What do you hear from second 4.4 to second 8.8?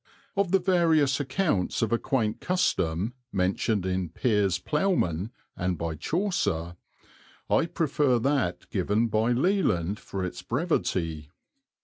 Plowman and by Chaucer, I prefer that